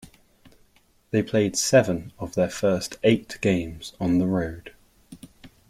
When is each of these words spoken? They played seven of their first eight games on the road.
They 1.11 1.21
played 1.21 1.55
seven 1.55 2.11
of 2.17 2.33
their 2.33 2.49
first 2.49 2.97
eight 3.03 3.37
games 3.39 3.93
on 3.99 4.17
the 4.17 4.25
road. 4.25 4.73